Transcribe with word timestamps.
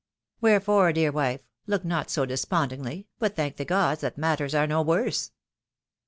Wherefore, 0.41 0.93
dear 0.93 1.11
wife, 1.11 1.41
look 1.67 1.85
not 1.85 2.09
so 2.09 2.25
despond 2.25 2.71
ingly, 2.71 3.05
but 3.19 3.35
thank 3.35 3.57
the 3.57 3.65
gods 3.65 4.01
that 4.01 4.17
matters 4.17 4.55
are 4.55 4.65
no 4.65 4.81
worse." 4.81 5.29